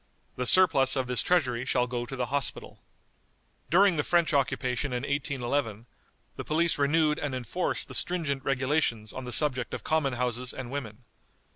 [0.35, 2.81] The surplus of this treasury shall go to the Hospital."
[3.69, 5.85] During the French occupation in 1811,
[6.37, 10.71] the police renewed and enforced the stringent regulations on the subject of common houses and
[10.71, 11.03] women.